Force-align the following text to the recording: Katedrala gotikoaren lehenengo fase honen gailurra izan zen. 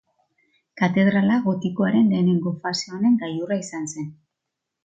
Katedrala 0.81 1.35
gotikoaren 1.43 2.09
lehenengo 2.13 2.57
fase 2.65 2.97
honen 2.97 3.23
gailurra 3.25 3.63
izan 3.67 3.87
zen. 3.93 4.13